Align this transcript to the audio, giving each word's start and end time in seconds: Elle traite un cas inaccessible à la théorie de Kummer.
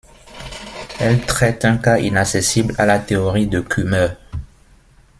Elle 0.99 1.23
traite 1.27 1.63
un 1.63 1.77
cas 1.77 1.99
inaccessible 1.99 2.73
à 2.79 2.87
la 2.87 2.97
théorie 2.97 3.45
de 3.45 3.59
Kummer. 3.61 4.17